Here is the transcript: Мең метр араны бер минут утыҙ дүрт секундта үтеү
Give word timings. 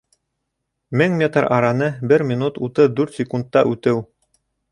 Мең 1.01 1.17
метр 1.19 1.47
араны 1.57 1.91
бер 2.13 2.25
минут 2.31 2.59
утыҙ 2.69 2.89
дүрт 3.01 3.17
секундта 3.21 3.65
үтеү 3.77 4.01